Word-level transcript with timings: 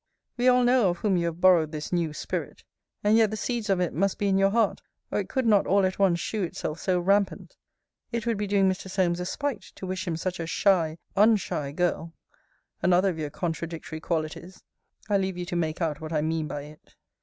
We 0.35 0.47
all 0.47 0.63
know 0.63 0.89
of 0.89 0.97
whom 0.97 1.15
you 1.15 1.27
have 1.27 1.39
borrowed 1.41 1.71
this 1.71 1.93
new 1.93 2.11
spirit. 2.11 2.63
And 3.03 3.15
yet 3.15 3.29
the 3.29 3.37
seeds 3.37 3.69
of 3.69 3.79
it 3.79 3.93
must 3.93 4.17
be 4.17 4.27
in 4.27 4.39
your 4.39 4.49
heart, 4.49 4.81
or 5.11 5.19
it 5.19 5.29
could 5.29 5.45
not 5.45 5.67
all 5.67 5.85
at 5.85 5.99
once 5.99 6.19
shew 6.19 6.41
itself 6.41 6.79
so 6.79 6.99
rampant. 6.99 7.55
It 8.11 8.25
would 8.25 8.37
be 8.37 8.47
doing 8.47 8.67
Mr. 8.67 8.89
Solmes 8.89 9.19
a 9.19 9.27
spite 9.27 9.61
to 9.75 9.85
wish 9.85 10.07
him 10.07 10.17
such 10.17 10.39
a 10.39 10.47
shy, 10.47 10.97
un 11.15 11.35
shy 11.35 11.71
girl; 11.71 12.15
another 12.81 13.09
of 13.09 13.19
your 13.19 13.29
contradictory 13.29 13.99
qualities 13.99 14.63
I 15.07 15.19
leave 15.19 15.37
you 15.37 15.45
to 15.45 15.55
make 15.55 15.81
out 15.83 16.01
what 16.01 16.11
I 16.13 16.21
mean 16.21 16.47
by 16.47 16.63
it. 16.63 16.95